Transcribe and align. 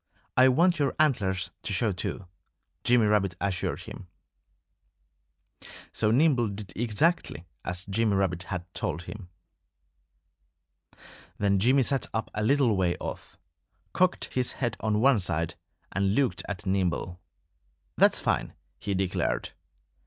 I 0.35 0.47
want 0.47 0.79
your 0.79 0.95
antlers 0.97 1.51
to 1.61 1.73
show 1.73 1.91
too," 1.91 2.25
Jimmy 2.83 3.05
Rabbit 3.05 3.35
assured 3.39 3.81
him. 3.81 4.07
So 5.91 6.09
Nimble 6.09 6.47
did 6.47 6.73
exactly 6.75 7.45
as 7.63 7.85
Jimmy 7.85 8.15
Rabbit 8.15 8.41
had 8.49 8.65
told 8.73 9.03
him. 9.03 9.29
Then 11.37 11.59
Jimmy 11.59 11.83
sat 11.83 12.07
up 12.15 12.31
a 12.33 12.41
little 12.41 12.75
way 12.75 12.95
off, 12.97 13.37
cocked 13.93 14.33
his 14.33 14.53
head 14.53 14.75
on 14.79 15.01
one 15.01 15.19
side, 15.19 15.53
and 15.91 16.15
looked 16.15 16.41
at 16.49 16.65
Nimble. 16.65 17.21
"That's 17.95 18.19
fine!" 18.19 18.55
he 18.79 18.95
declared. 18.95 19.51